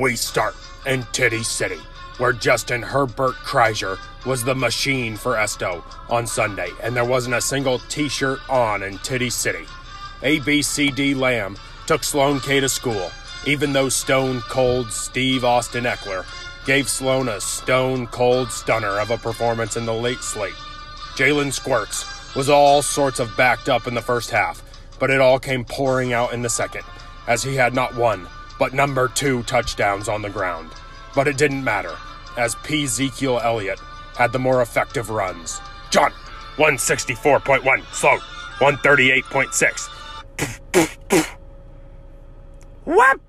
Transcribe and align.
We 0.00 0.16
start 0.16 0.56
in 0.86 1.04
Titty 1.12 1.44
City, 1.44 1.78
where 2.18 2.32
Justin 2.32 2.82
Herbert 2.82 3.34
Kreiser 3.36 3.96
was 4.26 4.42
the 4.42 4.54
machine 4.56 5.16
for 5.16 5.36
Esto 5.36 5.84
on 6.10 6.26
Sunday, 6.26 6.70
and 6.82 6.96
there 6.96 7.04
wasn't 7.04 7.36
a 7.36 7.40
single 7.40 7.78
t 7.78 8.08
shirt 8.08 8.40
on 8.50 8.82
in 8.82 8.98
Titty 8.98 9.30
City. 9.30 9.64
ABCD 10.22 11.14
Lamb 11.14 11.56
took 11.86 12.02
Sloan 12.02 12.40
K 12.40 12.58
to 12.58 12.68
school, 12.68 13.12
even 13.46 13.72
though 13.72 13.88
Stone 13.88 14.40
Cold 14.40 14.90
Steve 14.90 15.44
Austin 15.44 15.84
Ekeler 15.84 16.26
gave 16.66 16.88
Sloan 16.88 17.28
a 17.28 17.40
stone 17.40 18.08
cold 18.08 18.50
stunner 18.50 18.98
of 18.98 19.12
a 19.12 19.16
performance 19.16 19.76
in 19.76 19.86
the 19.86 19.94
late 19.94 20.22
slate. 20.22 20.54
Jalen 21.14 21.52
Squirts 21.52 22.34
was 22.34 22.48
all 22.48 22.82
sorts 22.82 23.20
of 23.20 23.36
backed 23.36 23.68
up 23.68 23.86
in 23.86 23.94
the 23.94 24.02
first 24.02 24.30
half, 24.30 24.60
but 24.98 25.10
it 25.10 25.20
all 25.20 25.38
came 25.38 25.64
pouring 25.64 26.12
out 26.12 26.32
in 26.32 26.42
the 26.42 26.50
second, 26.50 26.82
as 27.28 27.44
he 27.44 27.54
had 27.54 27.74
not 27.74 27.94
one, 27.94 28.26
but 28.58 28.72
number 28.72 29.08
two 29.08 29.42
touchdowns 29.44 30.08
on 30.08 30.22
the 30.22 30.30
ground. 30.30 30.70
But 31.14 31.28
it 31.28 31.36
didn't 31.36 31.62
matter, 31.64 31.96
as 32.36 32.54
P. 32.64 32.84
Ezekiel 32.84 33.40
Elliott 33.42 33.80
had 34.16 34.32
the 34.32 34.38
more 34.38 34.62
effective 34.62 35.10
runs. 35.10 35.60
John, 35.90 36.12
164.1, 36.56 37.84
slow, 37.92 38.18
138.6. 38.58 39.90
What? 42.84 43.20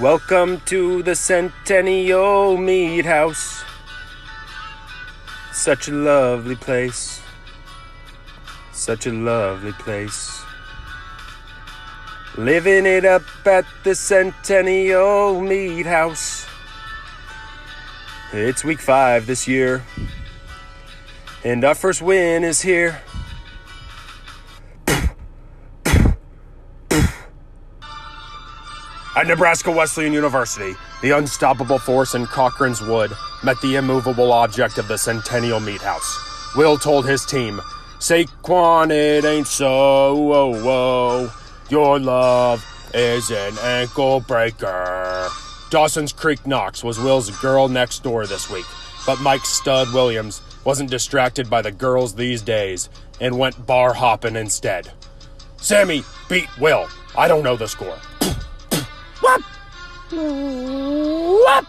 Welcome 0.00 0.60
to 0.66 1.02
the 1.02 1.14
Centennial 1.14 2.56
Meat 2.56 3.04
House. 3.04 3.62
Such 5.52 5.88
a 5.88 5.92
lovely 5.92 6.56
place. 6.56 7.20
Such 8.72 9.06
a 9.06 9.12
lovely 9.12 9.72
place. 9.72 10.43
Living 12.36 12.84
it 12.84 13.04
up 13.04 13.22
at 13.46 13.64
the 13.84 13.94
Centennial 13.94 15.40
Meat 15.40 15.86
House. 15.86 16.46
It's 18.32 18.64
week 18.64 18.80
five 18.80 19.26
this 19.26 19.46
year. 19.46 19.84
And 21.44 21.64
our 21.64 21.76
first 21.76 22.02
win 22.02 22.42
is 22.42 22.60
here. 22.60 23.00
At 29.16 29.28
Nebraska 29.28 29.70
Wesleyan 29.70 30.12
University, 30.12 30.74
the 31.02 31.12
unstoppable 31.12 31.78
force 31.78 32.16
in 32.16 32.26
Cochran's 32.26 32.80
Wood 32.80 33.12
met 33.44 33.60
the 33.60 33.76
immovable 33.76 34.32
object 34.32 34.78
of 34.78 34.88
the 34.88 34.98
Centennial 34.98 35.60
Meat 35.60 35.82
House. 35.82 36.18
Will 36.56 36.78
told 36.78 37.06
his 37.06 37.24
team, 37.24 37.60
Saquon, 38.00 38.90
it 38.90 39.24
ain't 39.24 39.46
so, 39.46 40.16
whoa, 40.16 40.64
whoa. 40.64 41.30
Your 41.70 41.98
love 41.98 42.62
is 42.92 43.30
an 43.30 43.56
ankle 43.62 44.20
breaker. 44.20 45.28
Dawson's 45.70 46.12
Creek 46.12 46.46
Knox 46.46 46.84
was 46.84 47.00
Will's 47.00 47.30
girl 47.40 47.68
next 47.68 48.02
door 48.02 48.26
this 48.26 48.50
week, 48.50 48.66
but 49.06 49.18
Mike 49.20 49.46
Stud 49.46 49.92
Williams 49.94 50.42
wasn't 50.64 50.90
distracted 50.90 51.48
by 51.48 51.62
the 51.62 51.72
girls 51.72 52.14
these 52.14 52.42
days 52.42 52.90
and 53.18 53.38
went 53.38 53.66
bar 53.66 53.94
hopping 53.94 54.36
instead. 54.36 54.92
Sammy 55.56 56.04
beat 56.28 56.48
Will. 56.58 56.86
I 57.16 57.28
don't 57.28 57.42
know 57.42 57.56
the 57.56 57.66
score. 57.66 57.98
Whoop! 59.22 59.42
Whoop! 60.12 61.66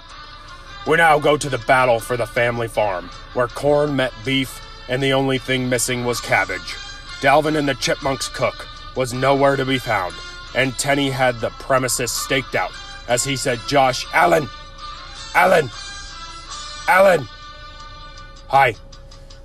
We 0.87 0.97
now 0.97 1.19
go 1.19 1.37
to 1.37 1.49
the 1.49 1.57
battle 1.59 2.01
for 2.01 2.17
the 2.17 2.27
family 2.27 2.67
farm, 2.67 3.09
where 3.33 3.47
corn 3.47 3.95
met 3.95 4.11
beef 4.25 4.61
and 4.89 5.01
the 5.01 5.13
only 5.13 5.37
thing 5.37 5.69
missing 5.69 6.03
was 6.03 6.19
cabbage. 6.19 6.75
Dalvin 7.21 7.57
and 7.57 7.67
the 7.67 7.75
Chipmunks 7.75 8.27
cook 8.27 8.67
was 8.95 9.13
nowhere 9.13 9.55
to 9.55 9.65
be 9.65 9.77
found, 9.77 10.13
and 10.55 10.77
Tenney 10.77 11.09
had 11.09 11.39
the 11.39 11.49
premises 11.51 12.11
staked 12.11 12.55
out 12.55 12.71
as 13.07 13.23
he 13.23 13.35
said, 13.35 13.59
Josh 13.67 14.05
Allen! 14.13 14.47
Allen! 15.33 15.69
Allen! 16.87 17.27
Hi. 18.47 18.75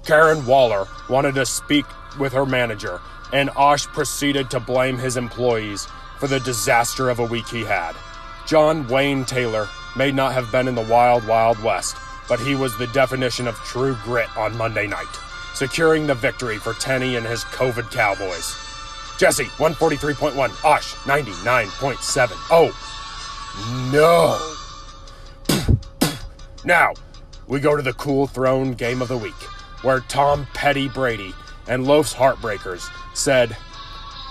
Karen 0.04 0.44
Waller 0.46 0.88
wanted 1.08 1.34
to 1.34 1.46
speak 1.46 1.84
with 2.18 2.32
her 2.32 2.46
manager, 2.46 3.00
and 3.32 3.50
Osh 3.56 3.86
proceeded 3.86 4.50
to 4.50 4.60
blame 4.60 4.98
his 4.98 5.16
employees 5.16 5.86
for 6.18 6.26
the 6.26 6.40
disaster 6.40 7.10
of 7.10 7.18
a 7.18 7.24
week 7.24 7.48
he 7.48 7.64
had. 7.64 7.94
John 8.46 8.86
Wayne 8.88 9.24
Taylor 9.24 9.68
may 9.96 10.10
not 10.10 10.32
have 10.32 10.50
been 10.50 10.68
in 10.68 10.74
the 10.74 10.82
wild, 10.82 11.26
wild 11.26 11.62
west, 11.62 11.96
but 12.28 12.40
he 12.40 12.54
was 12.54 12.76
the 12.76 12.86
definition 12.88 13.46
of 13.46 13.56
true 13.56 13.96
grit 14.04 14.34
on 14.36 14.56
Monday 14.56 14.86
night, 14.86 15.06
securing 15.54 16.06
the 16.06 16.14
victory 16.14 16.56
for 16.56 16.74
Tenney 16.74 17.16
and 17.16 17.26
his 17.26 17.44
COVID 17.44 17.90
Cowboys. 17.90 18.69
Jesse, 19.20 19.44
143.1. 19.44 20.64
Osh, 20.64 20.94
99.7. 21.04 22.30
Oh, 22.50 22.72
no. 23.92 24.38
Now, 26.64 26.94
we 27.46 27.60
go 27.60 27.76
to 27.76 27.82
the 27.82 27.92
cool 27.92 28.26
throne 28.26 28.72
game 28.72 29.02
of 29.02 29.08
the 29.08 29.18
week, 29.18 29.34
where 29.82 30.00
Tom 30.00 30.46
Petty 30.54 30.88
Brady 30.88 31.34
and 31.68 31.86
Loaf's 31.86 32.14
Heartbreakers 32.14 32.88
said, 33.12 33.54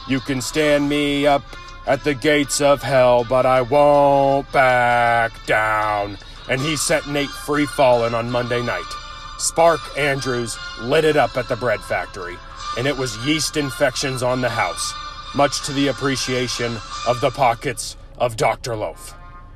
You 0.07 0.19
can 0.21 0.41
stand 0.41 0.89
me 0.89 1.27
up 1.27 1.43
at 1.85 2.03
the 2.03 2.15
gates 2.15 2.59
of 2.59 2.81
hell, 2.81 3.23
but 3.23 3.45
I 3.45 3.61
won't 3.61 4.51
back 4.51 5.45
down. 5.45 6.17
And 6.49 6.59
he 6.59 6.75
set 6.75 7.07
Nate 7.07 7.29
free 7.29 7.67
falling 7.67 8.15
on 8.15 8.31
Monday 8.31 8.63
night. 8.63 8.91
Spark 9.37 9.81
Andrews 9.99 10.57
lit 10.81 11.05
it 11.05 11.15
up 11.15 11.37
at 11.37 11.47
the 11.47 11.55
bread 11.55 11.79
factory, 11.79 12.37
and 12.77 12.87
it 12.87 12.97
was 12.97 13.17
yeast 13.25 13.57
infections 13.57 14.23
on 14.23 14.41
the 14.41 14.49
house, 14.49 14.93
much 15.35 15.65
to 15.65 15.73
the 15.73 15.87
appreciation 15.87 16.77
of 17.07 17.19
the 17.21 17.31
pockets 17.31 17.97
of 18.17 18.37
Dr. 18.37 18.75
Loaf. 18.75 19.15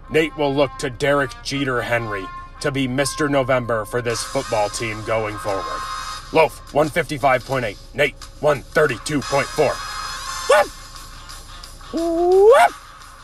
Nate 0.09 0.35
will 0.37 0.53
look 0.53 0.71
to 0.79 0.89
Derek 0.89 1.31
Jeter 1.43 1.81
Henry 1.81 2.25
to 2.61 2.71
be 2.71 2.87
Mr. 2.87 3.29
November 3.29 3.85
for 3.85 4.01
this 4.01 4.23
football 4.23 4.69
team 4.69 5.03
going 5.05 5.37
forward. 5.37 5.81
Loaf, 6.33 6.61
155.8. 6.71 7.77
Nate, 7.93 8.19
132.4. 8.19 9.93
Whoop! 10.49 10.67
Whoop! 11.93 12.73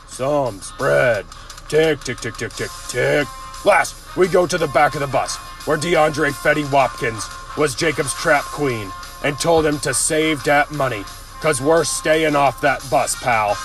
Some 0.07 0.61
spread. 0.61 1.25
Tick, 1.69 2.01
tick, 2.01 2.17
tick, 2.19 2.35
tick, 2.35 2.51
tick, 2.51 2.69
tick. 2.88 3.27
Last, 3.66 4.16
we 4.16 4.27
go 4.27 4.45
to 4.45 4.57
the 4.57 4.67
back 4.67 4.94
of 4.95 5.01
the 5.01 5.07
bus, 5.07 5.35
where 5.66 5.77
DeAndre 5.77 6.31
Fetty 6.31 6.71
Watkins 6.71 7.27
was 7.57 7.75
Jacob's 7.75 8.13
trap 8.13 8.44
queen 8.44 8.91
and 9.24 9.40
told 9.40 9.66
him 9.66 9.80
to 9.80 9.94
save 9.94 10.44
that 10.44 10.72
money, 10.72 11.03
cause 11.41 11.62
we're 11.62 11.84
staying 11.84 12.35
off 12.35 12.62
that 12.62 12.85
bus, 12.90 13.16
pal. 13.22 13.57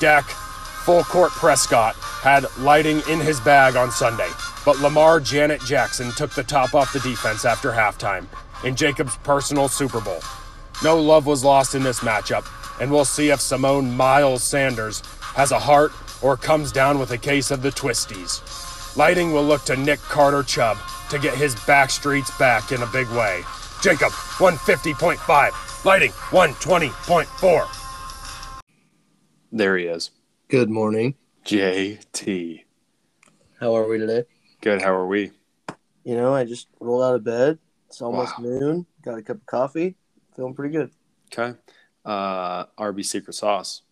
Dak, 0.00 0.24
full 0.24 1.04
court 1.04 1.30
Prescott, 1.32 1.94
had 1.96 2.46
lighting 2.58 3.02
in 3.08 3.20
his 3.20 3.40
bag 3.40 3.76
on 3.76 3.90
Sunday, 3.90 4.28
but 4.64 4.80
Lamar 4.80 5.20
Janet 5.20 5.60
Jackson 5.62 6.10
took 6.12 6.30
the 6.30 6.42
top 6.42 6.74
off 6.74 6.92
the 6.92 7.00
defense 7.00 7.44
after 7.44 7.70
halftime 7.70 8.26
in 8.64 8.74
Jacob's 8.74 9.16
personal 9.18 9.68
Super 9.68 10.00
Bowl. 10.00 10.20
No 10.82 11.00
love 11.00 11.26
was 11.26 11.44
lost 11.44 11.74
in 11.74 11.82
this 11.82 12.00
matchup, 12.00 12.46
and 12.80 12.90
we'll 12.90 13.04
see 13.04 13.30
if 13.30 13.40
Simone 13.40 13.96
Miles 13.96 14.42
Sanders 14.42 15.02
has 15.34 15.52
a 15.52 15.58
heart 15.58 15.92
or 16.22 16.36
comes 16.36 16.72
down 16.72 16.98
with 16.98 17.10
a 17.10 17.18
case 17.18 17.50
of 17.50 17.62
the 17.62 17.70
twisties. 17.70 18.96
Lighting 18.96 19.32
will 19.32 19.44
look 19.44 19.64
to 19.64 19.76
Nick 19.76 20.00
Carter 20.00 20.42
Chubb 20.42 20.78
to 21.10 21.18
get 21.18 21.36
his 21.36 21.54
back 21.64 21.90
streets 21.90 22.36
back 22.38 22.72
in 22.72 22.82
a 22.82 22.86
big 22.86 23.08
way. 23.10 23.42
Jacob, 23.80 24.10
150.5. 24.12 25.84
Lighting, 25.84 26.10
120.4. 26.10 27.66
There 29.52 29.76
he 29.78 29.84
is. 29.86 30.10
Good 30.48 30.68
morning. 30.70 31.14
JT. 31.44 32.64
How 33.60 33.76
are 33.76 33.88
we 33.88 33.98
today? 33.98 34.24
Good. 34.60 34.82
How 34.82 34.92
are 34.92 35.06
we? 35.06 35.30
You 36.04 36.16
know, 36.16 36.34
I 36.34 36.44
just 36.44 36.66
rolled 36.80 37.04
out 37.04 37.14
of 37.14 37.24
bed. 37.24 37.58
It's 37.86 38.02
almost 38.02 38.36
Wow. 38.38 38.44
noon. 38.44 38.86
Got 39.02 39.18
a 39.18 39.22
cup 39.22 39.36
of 39.36 39.46
coffee. 39.46 39.96
Feeling 40.36 40.54
pretty 40.54 40.74
good. 40.76 40.90
Okay. 41.32 41.56
Uh, 42.04 42.64
RB 42.78 43.04
Secret 43.04 43.34
Sauce. 43.34 43.82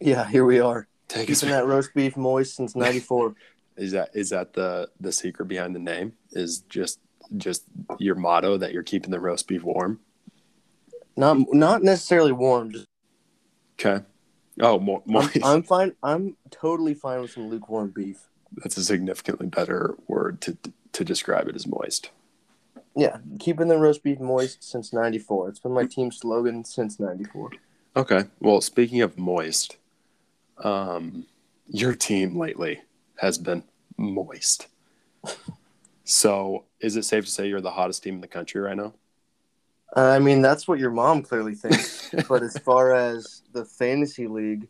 Yeah, 0.00 0.28
here 0.28 0.44
we 0.44 0.60
are. 0.60 0.88
Take 1.08 1.30
us. 1.30 1.40
Keeping 1.40 1.54
that 1.54 1.66
roast 1.66 1.90
beef 1.94 2.16
moist 2.16 2.56
since 2.56 2.74
'94. 2.74 3.34
Is 3.76 3.90
that 3.92 4.10
is 4.14 4.30
that 4.30 4.52
the 4.52 4.88
the 5.00 5.10
secret 5.10 5.46
behind 5.46 5.74
the 5.74 5.80
name? 5.80 6.12
Is 6.30 6.60
just 6.68 7.00
just 7.36 7.64
your 7.98 8.14
motto 8.14 8.56
that 8.56 8.72
you're 8.72 8.82
keeping 8.82 9.10
the 9.10 9.20
roast 9.20 9.48
beef 9.48 9.62
warm? 9.62 10.00
not 11.16 11.38
not 11.52 11.82
necessarily 11.82 12.32
warm. 12.32 12.72
Just 12.72 12.86
Okay. 13.78 14.04
Oh, 14.60 14.78
more, 14.78 15.02
I'm, 15.06 15.12
moist. 15.12 15.38
I'm 15.44 15.62
fine. 15.62 15.94
I'm 16.02 16.36
totally 16.50 16.94
fine 16.94 17.20
with 17.20 17.32
some 17.32 17.48
lukewarm 17.48 17.90
beef. 17.90 18.28
That's 18.56 18.76
a 18.76 18.84
significantly 18.84 19.46
better 19.46 19.96
word 20.06 20.40
to 20.42 20.56
to 20.92 21.04
describe 21.04 21.48
it 21.48 21.56
as 21.56 21.66
moist. 21.66 22.10
Yeah, 22.96 23.18
keeping 23.40 23.66
the 23.66 23.78
roast 23.78 24.04
beef 24.04 24.20
moist 24.20 24.62
since 24.62 24.92
'94. 24.92 25.48
It's 25.48 25.58
been 25.58 25.72
my 25.72 25.86
team 25.86 26.12
slogan 26.12 26.64
since 26.64 27.00
'94. 27.00 27.50
Okay. 27.96 28.24
Well, 28.40 28.60
speaking 28.60 29.02
of 29.02 29.18
moist, 29.18 29.76
um, 30.58 31.26
your 31.68 31.94
team 31.94 32.38
lately 32.38 32.82
has 33.16 33.38
been 33.38 33.64
moist. 33.96 34.68
So, 36.06 36.64
is 36.84 36.96
it 36.96 37.04
safe 37.04 37.24
to 37.24 37.30
say 37.30 37.48
you're 37.48 37.62
the 37.62 37.70
hottest 37.70 38.02
team 38.02 38.16
in 38.16 38.20
the 38.20 38.28
country 38.28 38.60
right 38.60 38.76
now? 38.76 38.92
I 39.96 40.18
mean, 40.18 40.42
that's 40.42 40.68
what 40.68 40.78
your 40.78 40.90
mom 40.90 41.22
clearly 41.22 41.54
thinks. 41.54 42.10
but 42.28 42.42
as 42.42 42.58
far 42.58 42.92
as 42.92 43.42
the 43.52 43.64
fantasy 43.64 44.26
league, 44.26 44.68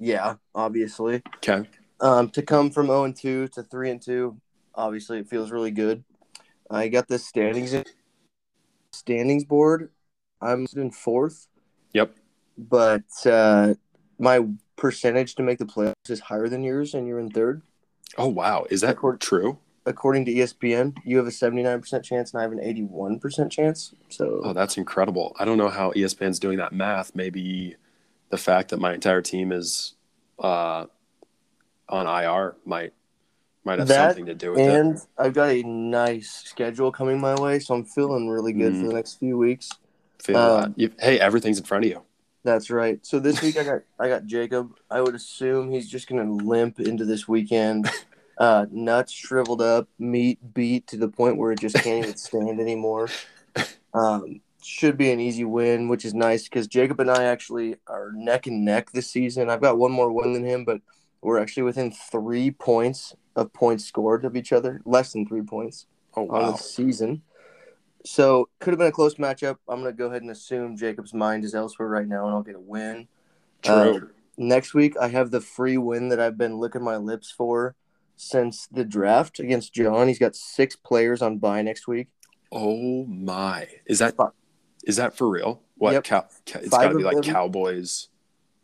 yeah, 0.00 0.34
obviously. 0.54 1.22
Okay. 1.36 1.68
Um, 2.00 2.30
to 2.30 2.42
come 2.42 2.70
from 2.70 2.86
0 2.86 3.04
and 3.04 3.16
2 3.16 3.48
to 3.48 3.62
3 3.62 3.90
and 3.90 4.02
2, 4.02 4.36
obviously 4.74 5.18
it 5.18 5.28
feels 5.28 5.52
really 5.52 5.70
good. 5.70 6.02
I 6.68 6.88
got 6.88 7.06
the 7.06 7.18
standings 7.18 7.74
standings 8.92 9.44
board. 9.44 9.90
I'm 10.40 10.66
in 10.74 10.90
fourth. 10.90 11.46
Yep. 11.92 12.16
But 12.58 13.04
uh, 13.24 13.74
my 14.18 14.46
percentage 14.76 15.36
to 15.36 15.42
make 15.42 15.58
the 15.58 15.66
playoffs 15.66 16.10
is 16.10 16.20
higher 16.20 16.48
than 16.48 16.64
yours, 16.64 16.94
and 16.94 17.06
you're 17.06 17.20
in 17.20 17.30
third. 17.30 17.62
Oh 18.18 18.28
wow, 18.28 18.66
is 18.68 18.80
that 18.80 18.92
Accord- 18.92 19.20
true? 19.20 19.58
According 19.84 20.26
to 20.26 20.32
ESPN, 20.32 20.96
you 21.04 21.16
have 21.16 21.26
a 21.26 21.30
79% 21.30 22.04
chance, 22.04 22.32
and 22.32 22.38
I 22.38 22.42
have 22.42 22.52
an 22.52 22.58
81% 22.60 23.50
chance. 23.50 23.92
So 24.10 24.40
Oh, 24.44 24.52
that's 24.52 24.76
incredible. 24.76 25.34
I 25.40 25.44
don't 25.44 25.58
know 25.58 25.68
how 25.70 25.90
ESPN's 25.92 26.38
doing 26.38 26.58
that 26.58 26.72
math. 26.72 27.14
Maybe 27.16 27.74
the 28.30 28.36
fact 28.38 28.68
that 28.70 28.78
my 28.78 28.94
entire 28.94 29.20
team 29.22 29.50
is 29.50 29.94
uh, 30.38 30.86
on 31.88 32.06
IR 32.06 32.56
might 32.64 32.92
might 33.64 33.78
have 33.78 33.86
That 33.88 34.10
something 34.10 34.26
to 34.26 34.34
do 34.34 34.50
with 34.52 34.60
it. 34.60 34.68
And 34.68 34.98
I've 35.18 35.34
got 35.34 35.50
a 35.50 35.62
nice 35.62 36.30
schedule 36.30 36.90
coming 36.90 37.20
my 37.20 37.34
way, 37.40 37.60
so 37.60 37.74
I'm 37.74 37.84
feeling 37.84 38.28
really 38.28 38.52
good 38.52 38.72
for 38.74 38.82
Mm. 38.82 38.88
the 38.88 38.94
next 38.94 39.20
few 39.20 39.38
weeks. 39.38 39.68
Feel 40.20 40.36
um. 40.38 40.74
You- 40.76 40.90
hey, 40.98 41.18
everything's 41.20 41.58
in 41.58 41.64
front 41.64 41.84
of 41.84 41.90
you. 41.90 42.02
That's 42.44 42.70
right. 42.70 42.98
So 43.06 43.20
this 43.20 43.40
week 43.42 43.56
I 43.56 43.62
got 43.64 43.82
I 44.00 44.08
got 44.08 44.26
Jacob. 44.26 44.72
I 44.90 45.00
would 45.00 45.14
assume 45.14 45.70
he's 45.70 45.88
just 45.88 46.08
gonna 46.08 46.30
limp 46.32 46.78
into 46.80 47.04
this 47.04 47.26
weekend. 47.28 47.88
Uh, 48.38 48.66
nuts 48.70 49.12
shriveled 49.12 49.60
up, 49.60 49.88
meat 49.98 50.38
beat 50.54 50.86
to 50.88 50.96
the 50.96 51.08
point 51.08 51.36
where 51.36 51.52
it 51.52 51.60
just 51.60 51.76
can't 51.76 52.04
even 52.04 52.16
stand 52.16 52.60
anymore. 52.60 53.08
Um, 53.94 54.40
should 54.62 54.96
be 54.96 55.10
an 55.10 55.20
easy 55.20 55.44
win, 55.44 55.88
which 55.88 56.04
is 56.04 56.14
nice 56.14 56.44
because 56.44 56.66
Jacob 56.66 57.00
and 57.00 57.10
I 57.10 57.24
actually 57.24 57.76
are 57.86 58.12
neck 58.14 58.46
and 58.46 58.64
neck 58.64 58.92
this 58.92 59.10
season. 59.10 59.50
I've 59.50 59.60
got 59.60 59.78
one 59.78 59.92
more 59.92 60.12
win 60.12 60.32
than 60.32 60.44
him, 60.44 60.64
but 60.64 60.80
we're 61.20 61.38
actually 61.38 61.64
within 61.64 61.90
three 61.90 62.50
points 62.50 63.14
of 63.36 63.52
points 63.52 63.84
scored 63.84 64.24
of 64.24 64.36
each 64.36 64.52
other, 64.52 64.80
less 64.84 65.12
than 65.12 65.26
three 65.26 65.42
points 65.42 65.86
Oh 66.14 66.28
on 66.28 66.52
the 66.52 66.58
season. 66.58 67.22
So 68.04 68.48
could 68.60 68.72
have 68.72 68.78
been 68.78 68.88
a 68.88 68.92
close 68.92 69.14
matchup. 69.14 69.56
I'm 69.68 69.80
gonna 69.80 69.92
go 69.92 70.06
ahead 70.06 70.22
and 70.22 70.30
assume 70.30 70.76
Jacob's 70.76 71.14
mind 71.14 71.44
is 71.44 71.54
elsewhere 71.54 71.88
right 71.88 72.06
now, 72.06 72.26
and 72.26 72.34
I'll 72.34 72.42
get 72.42 72.56
a 72.56 72.60
win. 72.60 73.08
True. 73.62 73.72
Uh, 73.74 74.00
next 74.36 74.74
week, 74.74 74.96
I 75.00 75.08
have 75.08 75.30
the 75.30 75.40
free 75.40 75.78
win 75.78 76.08
that 76.08 76.20
I've 76.20 76.36
been 76.36 76.58
licking 76.58 76.82
my 76.82 76.96
lips 76.96 77.30
for 77.30 77.76
since 78.22 78.66
the 78.68 78.84
draft 78.84 79.38
against 79.40 79.74
John. 79.74 80.08
He's 80.08 80.18
got 80.18 80.36
six 80.36 80.76
players 80.76 81.20
on 81.22 81.38
bye 81.38 81.62
next 81.62 81.86
week. 81.88 82.08
oh 82.50 83.04
my. 83.06 83.68
Is 83.86 83.98
that 83.98 84.14
is 84.84 84.96
that 84.96 85.16
for 85.16 85.28
real? 85.28 85.62
What 85.76 85.92
Yep. 85.92 86.04
cow, 86.04 86.26
cow, 86.46 86.60
it's 86.60 86.68
got 86.70 86.88
to 86.88 86.96
be 86.96 87.02
like 87.04 87.16
them- 87.22 87.32
Cowboys. 87.34 88.08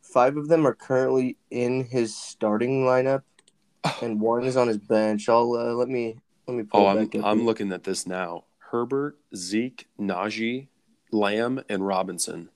Five 0.03 0.37
of 0.37 0.49
them 0.49 0.67
are 0.67 0.75
currently 0.75 1.37
in 1.51 1.85
his 1.85 2.17
starting 2.17 2.85
lineup, 2.85 3.23
and 4.03 4.21
one 4.21 4.45
is 4.45 4.57
on 4.57 4.69
his 4.69 4.79
bench. 4.79 5.29
I'll 5.29 5.53
uh, 5.55 5.73
let 5.75 5.89
me 5.89 6.17
let 6.47 6.57
me 6.57 6.63
pull 6.63 6.81
Oh, 6.81 6.87
I'm. 6.87 6.99
I'm 7.23 7.39
here. 7.39 7.47
looking 7.47 7.73
at 7.73 7.85
this 7.85 8.07
now. 8.07 8.45
Herbert, 8.71 9.19
Zeke, 9.35 9.87
Najee, 10.01 10.69
Lamb, 11.13 11.63
and 11.69 11.87
Robinson. 11.87 12.51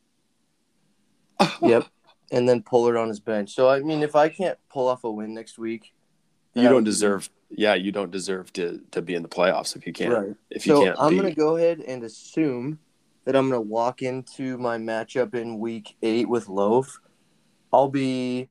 Yep, 1.60 1.86
and 2.32 2.48
then 2.48 2.62
Pollard 2.62 2.96
on 2.96 3.08
his 3.08 3.20
bench. 3.20 3.54
So 3.54 3.68
I 3.68 3.80
mean, 3.80 4.02
if 4.02 4.14
I 4.16 4.28
can't 4.28 4.58
pull 4.70 4.88
off 4.88 5.04
a 5.04 5.10
win 5.10 5.34
next 5.34 5.58
week, 5.58 5.92
You 6.54 6.68
don't 6.68 6.84
deserve. 6.84 7.30
Yeah, 7.50 7.74
you 7.74 7.92
don't 7.92 8.10
deserve 8.10 8.52
to 8.54 8.80
to 8.92 9.02
be 9.02 9.14
in 9.14 9.22
the 9.22 9.28
playoffs 9.28 9.76
if 9.76 9.86
you 9.86 9.92
can't. 9.92 10.12
Right. 10.14 10.36
If 10.50 10.66
you 10.66 10.74
so 10.76 10.84
can't 10.84 10.96
I'm 10.98 11.10
beat. 11.10 11.16
gonna 11.22 11.34
go 11.34 11.56
ahead 11.56 11.80
and 11.80 12.02
assume 12.04 12.78
that 13.24 13.36
I'm 13.36 13.48
gonna 13.48 13.60
walk 13.60 14.02
into 14.02 14.58
my 14.58 14.78
matchup 14.78 15.34
in 15.34 15.58
week 15.58 15.96
eight 16.02 16.28
with 16.28 16.48
Loaf. 16.48 16.98
I'll 17.72 17.88
be 17.88 18.48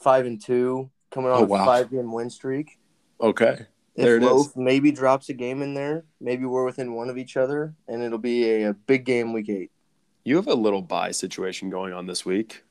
five 0.00 0.26
and 0.26 0.42
two, 0.42 0.90
coming 1.10 1.30
on 1.30 1.40
Oh, 1.40 1.44
a 1.44 1.46
wow. 1.46 1.64
five 1.64 1.90
game 1.90 2.12
win 2.12 2.30
streak. 2.30 2.78
Okay. 3.20 3.66
There 3.96 4.16
If 4.16 4.22
it 4.22 4.26
is. 4.26 4.30
Loaf 4.32 4.56
maybe 4.56 4.90
drops 4.90 5.28
a 5.28 5.34
game 5.34 5.60
in 5.62 5.74
there, 5.74 6.04
maybe 6.20 6.44
we're 6.46 6.64
within 6.64 6.94
one 6.94 7.10
of 7.10 7.18
each 7.18 7.36
other, 7.36 7.74
and 7.88 8.02
it'll 8.02 8.18
be 8.18 8.50
a, 8.50 8.70
a 8.70 8.72
big 8.72 9.04
game 9.04 9.32
week 9.34 9.48
eight. 9.50 9.70
You 10.24 10.36
have 10.36 10.46
a 10.48 10.54
little 10.54 10.80
bye 10.82 11.10
situation 11.10 11.68
going 11.68 11.92
on 11.92 12.06
this 12.06 12.24
week. 12.24 12.64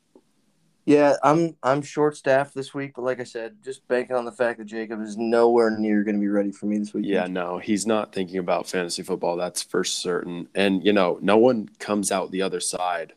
Yeah, 0.85 1.15
I'm 1.23 1.55
I'm 1.61 1.81
short 1.83 2.17
staffed 2.17 2.55
this 2.55 2.73
week, 2.73 2.93
but 2.95 3.03
like 3.03 3.19
I 3.19 3.23
said, 3.23 3.57
just 3.63 3.87
banking 3.87 4.15
on 4.15 4.25
the 4.25 4.31
fact 4.31 4.57
that 4.57 4.65
Jacob 4.65 5.01
is 5.01 5.15
nowhere 5.15 5.69
near 5.77 6.03
going 6.03 6.15
to 6.15 6.21
be 6.21 6.27
ready 6.27 6.51
for 6.51 6.65
me 6.65 6.79
this 6.79 6.93
week. 6.93 7.05
Yeah, 7.07 7.27
no, 7.27 7.59
he's 7.59 7.85
not 7.85 8.13
thinking 8.13 8.37
about 8.39 8.67
fantasy 8.67 9.03
football. 9.03 9.37
That's 9.37 9.61
for 9.61 9.83
certain. 9.83 10.47
And 10.55 10.83
you 10.83 10.91
know, 10.91 11.19
no 11.21 11.37
one 11.37 11.69
comes 11.77 12.11
out 12.11 12.31
the 12.31 12.41
other 12.41 12.59
side 12.59 13.13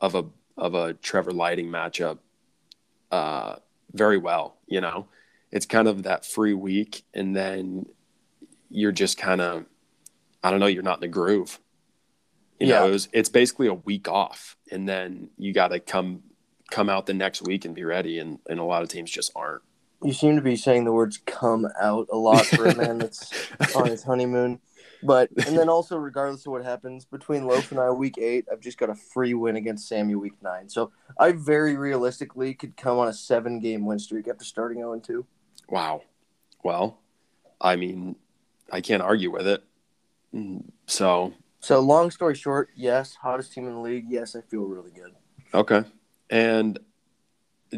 of 0.00 0.14
a 0.14 0.26
of 0.58 0.74
a 0.74 0.92
Trevor 0.94 1.30
Lighting 1.32 1.68
matchup 1.68 2.18
uh, 3.10 3.56
very 3.92 4.18
well. 4.18 4.58
You 4.66 4.82
know, 4.82 5.06
it's 5.50 5.66
kind 5.66 5.88
of 5.88 6.02
that 6.02 6.26
free 6.26 6.54
week, 6.54 7.02
and 7.14 7.34
then 7.34 7.86
you're 8.68 8.92
just 8.92 9.16
kind 9.16 9.40
of, 9.40 9.64
I 10.42 10.50
don't 10.50 10.60
know, 10.60 10.66
you're 10.66 10.82
not 10.82 10.98
in 10.98 11.02
the 11.02 11.08
groove. 11.08 11.60
You 12.60 12.66
know, 12.66 12.82
Yeah. 12.84 12.88
it 12.88 12.92
was 12.92 13.08
it's 13.12 13.30
basically 13.30 13.68
a 13.68 13.74
week 13.74 14.06
off, 14.06 14.58
and 14.70 14.86
then 14.86 15.30
you 15.38 15.54
got 15.54 15.68
to 15.68 15.80
come 15.80 16.22
come 16.70 16.88
out 16.88 17.06
the 17.06 17.14
next 17.14 17.42
week 17.42 17.64
and 17.64 17.74
be 17.74 17.84
ready. 17.84 18.18
And 18.18 18.38
and 18.48 18.58
a 18.60 18.64
lot 18.64 18.82
of 18.82 18.88
teams 18.88 19.10
just 19.10 19.32
aren't. 19.34 19.62
You 20.02 20.12
seem 20.12 20.36
to 20.36 20.42
be 20.42 20.56
saying 20.56 20.84
the 20.84 20.92
words 20.92 21.18
"come 21.26 21.66
out" 21.80 22.08
a 22.12 22.16
lot 22.16 22.44
for 22.46 22.66
a 22.66 22.74
man 22.74 22.98
that's 22.98 23.32
on 23.76 23.86
his 23.88 24.02
honeymoon. 24.02 24.60
But 25.02 25.30
and 25.46 25.56
then 25.56 25.68
also, 25.68 25.96
regardless 25.98 26.46
of 26.46 26.52
what 26.52 26.64
happens 26.64 27.04
between 27.04 27.46
Loaf 27.46 27.70
and 27.70 27.78
I, 27.78 27.90
week 27.90 28.18
eight, 28.18 28.46
I've 28.50 28.60
just 28.60 28.78
got 28.78 28.90
a 28.90 28.94
free 28.94 29.34
win 29.34 29.56
against 29.56 29.88
Sammy 29.88 30.14
week 30.14 30.34
nine. 30.42 30.68
So 30.68 30.90
I 31.18 31.32
very 31.32 31.76
realistically 31.76 32.54
could 32.54 32.76
come 32.76 32.98
on 32.98 33.06
a 33.08 33.12
seven-game 33.12 33.84
win 33.84 33.98
streak 33.98 34.26
after 34.26 34.44
starting 34.44 34.78
zero 34.78 34.94
and 34.94 35.04
two. 35.04 35.26
Wow. 35.68 36.02
Well, 36.64 36.98
I 37.60 37.76
mean, 37.76 38.16
I 38.72 38.80
can't 38.80 39.02
argue 39.02 39.30
with 39.30 39.46
it. 39.46 39.62
So, 40.86 41.32
So 41.60 41.80
long 41.80 42.10
story 42.10 42.34
short, 42.34 42.70
yes, 42.74 43.14
hottest 43.14 43.52
team 43.52 43.66
in 43.66 43.74
the 43.74 43.80
league. 43.80 44.06
Yes, 44.08 44.34
I 44.34 44.40
feel 44.40 44.62
really 44.62 44.90
good. 44.90 45.12
okay. 45.54 45.84
And 46.30 46.78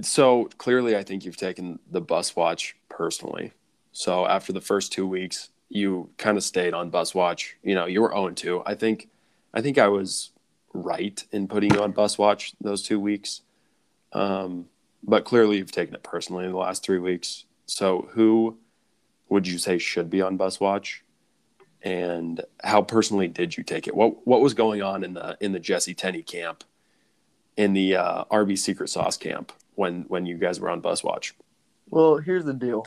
so 0.03 0.49
clearly, 0.59 0.97
I 0.97 1.03
think 1.03 1.25
you've 1.25 1.37
taken 1.37 1.79
the 1.91 2.01
bus 2.01 2.37
watch 2.37 2.77
personally. 2.89 3.53
So 3.93 4.27
after 4.27 4.53
the 4.53 4.61
first 4.61 4.93
two 4.93 5.07
weeks, 5.07 5.51
you 5.69 6.11
kind 6.17 6.37
of 6.37 6.45
stayed 6.45 6.75
on 6.75 6.91
bus 6.91 7.15
watch. 7.15 7.57
You 7.63 7.75
know, 7.75 7.87
you 7.87 8.01
were 8.01 8.11
0 8.11 8.31
2. 8.31 8.63
I 8.65 8.75
think, 8.75 9.09
I 9.53 9.61
think 9.61 9.79
I 9.79 9.89
was 9.89 10.31
right 10.73 11.23
in 11.33 11.49
putting 11.49 11.75
you 11.75 11.83
on 11.83 11.93
bus 11.93 12.19
watch 12.19 12.55
those 12.61 12.83
two 12.83 13.01
weeks. 13.01 13.43
Um, 14.13 14.67
but 15.03 15.25
clearly, 15.25 15.59
you've 15.59 15.73
taken 15.73 15.95
it 15.95 16.03
personally 16.03 16.45
in 16.45 16.53
the 16.53 16.59
last 16.59 16.83
three 16.83 16.99
weeks. 16.99 17.45
So 17.67 18.09
who 18.13 18.59
would 19.29 19.47
you 19.47 19.59
say 19.59 19.79
should 19.79 20.11
be 20.11 20.23
on 20.23 20.37
bus 20.37 20.59
watch? 20.59 21.05
and 21.83 22.41
how 22.63 22.83
personally 22.83 23.29
did 23.29 23.57
you 23.57 23.63
take 23.63 23.87
it? 23.87 23.95
What 23.95 24.27
what 24.27 24.41
was 24.41 24.55
going 24.55 24.83
on 24.83 25.05
in 25.05 25.15
the 25.15 25.37
in 25.41 25.53
the 25.53 25.61
Jesse 25.61 25.95
Tenney 25.95 26.23
camp, 26.23 26.65
in 27.59 27.73
the 27.73 27.97
uh, 27.97 28.25
RB 28.31 28.57
Secret 28.57 28.89
Sauce 28.89 29.19
camp 29.19 29.53
when 29.75 30.03
when 30.09 30.25
you 30.25 30.39
guys 30.39 30.61
were 30.61 30.71
on 30.71 30.81
bus 30.81 31.05
watch? 31.05 31.35
Well, 31.91 32.17
here's 32.17 32.45
the 32.45 32.55
deal. 32.55 32.87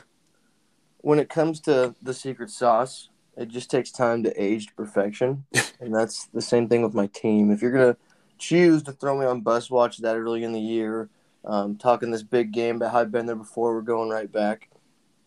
When 0.98 1.18
it 1.18 1.28
comes 1.28 1.60
to 1.60 1.94
the 2.02 2.14
secret 2.14 2.50
sauce, 2.50 3.10
it 3.36 3.48
just 3.48 3.70
takes 3.70 3.90
time 3.90 4.22
to 4.22 4.42
age 4.42 4.68
to 4.68 4.74
perfection. 4.74 5.44
and 5.80 5.94
that's 5.94 6.26
the 6.26 6.40
same 6.40 6.68
thing 6.68 6.82
with 6.82 6.94
my 6.94 7.08
team. 7.08 7.50
If 7.50 7.60
you're 7.60 7.72
going 7.72 7.94
to 7.94 8.00
choose 8.38 8.82
to 8.84 8.92
throw 8.92 9.18
me 9.18 9.26
on 9.26 9.40
bus 9.40 9.70
watch 9.70 9.98
that 9.98 10.16
early 10.16 10.44
in 10.44 10.52
the 10.52 10.60
year, 10.60 11.10
um, 11.44 11.76
talking 11.76 12.10
this 12.10 12.22
big 12.22 12.52
game 12.52 12.76
about 12.76 12.92
how 12.92 13.00
I've 13.00 13.10
been 13.10 13.26
there 13.26 13.36
before, 13.36 13.74
we're 13.74 13.82
going 13.82 14.10
right 14.10 14.30
back. 14.30 14.68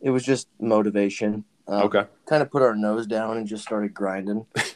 It 0.02 0.12
was 0.12 0.24
just 0.24 0.48
motivation. 0.60 1.44
Um, 1.68 1.84
Okay, 1.84 2.06
Kind 2.26 2.42
of 2.42 2.50
put 2.50 2.62
our 2.62 2.76
nose 2.76 3.06
down 3.06 3.38
and 3.38 3.46
just 3.46 3.64
started 3.64 3.94
grinding. 3.94 4.46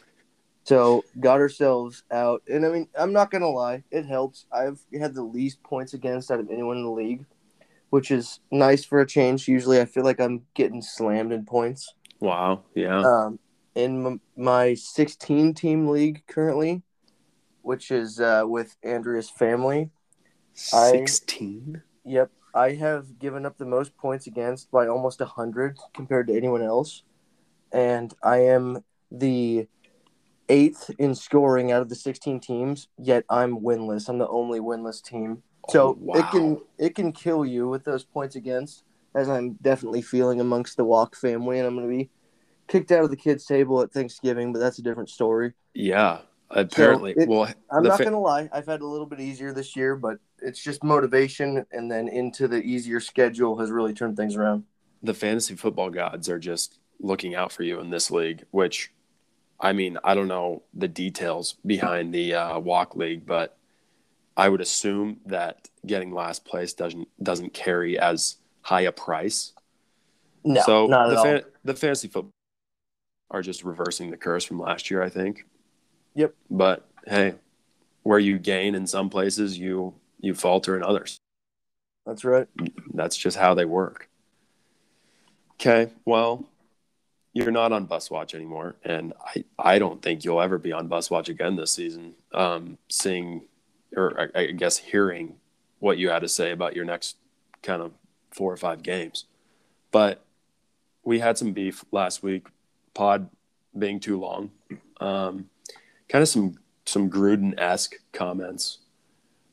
so 0.64 1.04
got 1.18 1.40
ourselves 1.40 2.02
out. 2.10 2.42
And 2.48 2.64
I 2.64 2.68
mean, 2.68 2.88
I'm 2.98 3.12
not 3.12 3.30
going 3.30 3.42
to 3.42 3.48
lie, 3.48 3.82
it 3.90 4.06
helps. 4.06 4.46
I've 4.52 4.80
had 4.98 5.14
the 5.14 5.22
least 5.22 5.62
points 5.62 5.94
against 5.94 6.30
out 6.30 6.40
of 6.40 6.50
anyone 6.50 6.76
in 6.78 6.84
the 6.84 6.90
league 6.90 7.24
which 7.90 8.12
is 8.12 8.38
nice 8.52 8.84
for 8.84 9.00
a 9.00 9.06
change. 9.06 9.48
Usually, 9.48 9.80
I 9.80 9.84
feel 9.84 10.04
like 10.04 10.20
I'm 10.20 10.42
getting 10.54 10.80
slammed 10.80 11.32
in 11.32 11.44
points. 11.44 11.92
wow, 12.20 12.62
yeah, 12.76 13.00
Um, 13.00 13.40
in 13.74 14.06
m- 14.06 14.20
my 14.36 14.74
16 14.74 15.54
team 15.54 15.88
league 15.88 16.22
currently, 16.28 16.82
which 17.62 17.90
is 17.90 18.20
uh, 18.20 18.44
with 18.46 18.76
Andrea's 18.84 19.28
family, 19.28 19.90
I- 20.72 20.92
sixteen. 20.92 21.82
yep, 22.04 22.30
I 22.54 22.74
have 22.74 23.18
given 23.18 23.44
up 23.44 23.58
the 23.58 23.66
most 23.66 23.96
points 23.96 24.28
against 24.28 24.70
by 24.70 24.86
almost 24.86 25.18
100 25.18 25.76
compared 25.92 26.28
to 26.28 26.36
anyone 26.36 26.62
else. 26.62 27.02
And 27.72 28.14
I 28.22 28.38
am 28.38 28.84
the 29.10 29.66
eighth 30.50 30.90
in 30.98 31.14
scoring 31.14 31.72
out 31.72 31.80
of 31.82 31.88
the 31.88 31.94
16 31.94 32.40
teams, 32.40 32.88
yet 32.98 33.24
I'm 33.30 33.60
winless. 33.60 34.08
I'm 34.08 34.18
the 34.18 34.28
only 34.28 34.60
winless 34.60 35.02
team. 35.02 35.42
So 35.70 35.90
Oh, 35.90 35.96
wow. 36.00 36.14
it 36.18 36.30
can 36.30 36.60
it 36.78 36.94
can 36.94 37.12
kill 37.12 37.44
you 37.46 37.68
with 37.68 37.84
those 37.84 38.04
points 38.04 38.36
against, 38.36 38.84
as 39.14 39.28
I'm 39.28 39.52
definitely 39.62 40.02
feeling 40.02 40.40
amongst 40.40 40.76
the 40.76 40.84
Walk 40.84 41.14
family, 41.16 41.58
and 41.58 41.66
I'm 41.66 41.76
going 41.76 41.88
to 41.88 41.96
be 41.96 42.10
kicked 42.66 42.90
out 42.92 43.04
of 43.04 43.10
the 43.10 43.16
kids' 43.16 43.44
table 43.46 43.80
at 43.82 43.92
Thanksgiving, 43.92 44.52
but 44.52 44.58
that's 44.58 44.78
a 44.78 44.82
different 44.82 45.08
story. 45.10 45.52
Yeah, 45.74 46.18
Apparently, 46.52 47.14
it- 47.16 47.28
well, 47.28 47.46
I'm 47.70 47.84
not 47.84 47.98
fa- 47.98 48.04
gonna 48.04 48.18
lie. 48.20 48.48
I've 48.52 48.66
had 48.66 48.80
a 48.80 48.86
little 48.86 49.06
bit 49.06 49.20
easier 49.20 49.52
this 49.52 49.76
year, 49.76 49.94
but 49.94 50.18
it's 50.42 50.60
just 50.60 50.82
motivation, 50.82 51.64
and 51.70 51.88
then 51.88 52.08
into 52.08 52.48
the 52.48 52.60
easier 52.60 52.98
schedule 52.98 53.58
has 53.60 53.70
really 53.70 53.92
turned 53.94 54.16
things 54.16 54.34
around. 54.36 54.64
the 55.02 55.14
fantasy 55.14 55.54
football 55.54 55.88
gods 55.90 56.28
are 56.28 56.38
just 56.40 56.78
looking 56.98 57.34
out 57.36 57.50
for 57.52 57.62
you 57.62 57.78
in 57.80 57.88
this 57.90 58.10
league, 58.10 58.44
which 58.50 58.92
I 59.60 59.72
mean, 59.72 59.98
I 60.02 60.14
don't 60.14 60.28
know 60.28 60.62
the 60.72 60.88
details 60.88 61.54
behind 61.66 62.14
the 62.14 62.34
uh, 62.34 62.58
walk 62.58 62.96
league, 62.96 63.26
but 63.26 63.56
I 64.36 64.48
would 64.48 64.60
assume 64.60 65.18
that 65.26 65.68
getting 65.86 66.12
last 66.12 66.44
place 66.44 66.72
doesn't 66.72 67.08
doesn't 67.22 67.52
carry 67.52 67.98
as 67.98 68.36
high 68.62 68.82
a 68.82 68.92
price. 68.92 69.52
No, 70.44 70.62
so 70.62 70.86
not 70.86 71.08
the 71.08 71.12
at 71.12 71.18
all. 71.18 71.24
fan- 71.24 71.42
the 71.64 71.74
fantasy 71.74 72.08
football 72.08 72.30
are 73.30 73.42
just 73.42 73.62
reversing 73.64 74.10
the 74.10 74.16
curse 74.16 74.44
from 74.44 74.58
last 74.58 74.90
year, 74.90 75.02
I 75.02 75.10
think. 75.10 75.44
Yep. 76.14 76.34
But 76.50 76.86
hey, 77.06 77.34
where 78.02 78.18
you 78.18 78.38
gain 78.38 78.74
in 78.74 78.86
some 78.86 79.10
places, 79.10 79.58
you 79.58 79.94
you 80.20 80.34
falter 80.34 80.76
in 80.76 80.82
others. 80.82 81.18
That's 82.06 82.24
right. 82.24 82.48
That's 82.94 83.16
just 83.16 83.36
how 83.36 83.54
they 83.54 83.66
work. 83.66 84.08
Okay, 85.54 85.92
well, 86.06 86.46
you're 87.32 87.50
not 87.50 87.72
on 87.72 87.86
bus 87.86 88.10
watch 88.10 88.34
anymore, 88.34 88.76
and 88.84 89.12
I, 89.24 89.44
I 89.58 89.78
don't 89.78 90.02
think 90.02 90.24
you'll 90.24 90.40
ever 90.40 90.58
be 90.58 90.72
on 90.72 90.88
bus 90.88 91.10
watch 91.10 91.28
again 91.28 91.56
this 91.56 91.72
season. 91.72 92.14
Um, 92.32 92.78
seeing, 92.88 93.42
or 93.96 94.30
I, 94.34 94.40
I 94.40 94.46
guess 94.46 94.76
hearing 94.78 95.36
what 95.78 95.98
you 95.98 96.10
had 96.10 96.22
to 96.22 96.28
say 96.28 96.50
about 96.50 96.74
your 96.74 96.84
next 96.84 97.16
kind 97.62 97.82
of 97.82 97.92
four 98.30 98.52
or 98.52 98.56
five 98.56 98.82
games, 98.82 99.26
but 99.92 100.24
we 101.04 101.20
had 101.20 101.38
some 101.38 101.52
beef 101.52 101.84
last 101.92 102.22
week. 102.22 102.46
Pod 102.94 103.30
being 103.78 104.00
too 104.00 104.18
long, 104.18 104.50
um, 105.00 105.48
kind 106.08 106.22
of 106.22 106.28
some 106.28 106.58
some 106.86 107.08
Gruden 107.08 107.54
esque 107.58 107.94
comments, 108.12 108.78